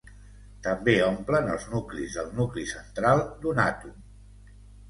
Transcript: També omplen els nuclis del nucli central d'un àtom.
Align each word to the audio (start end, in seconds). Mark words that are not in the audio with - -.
També 0.67 0.95
omplen 1.07 1.51
els 1.57 1.67
nuclis 1.75 2.17
del 2.21 2.33
nucli 2.39 2.67
central 2.73 3.25
d'un 3.45 3.63
àtom. 3.69 3.97